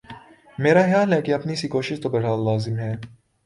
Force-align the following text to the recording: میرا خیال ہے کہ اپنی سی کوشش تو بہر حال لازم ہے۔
میرا 0.57 0.81
خیال 0.81 1.13
ہے 1.13 1.21
کہ 1.21 1.33
اپنی 1.33 1.55
سی 1.55 1.67
کوشش 1.67 1.99
تو 2.01 2.09
بہر 2.09 2.25
حال 2.25 2.45
لازم 2.45 2.77
ہے۔ 2.79 2.95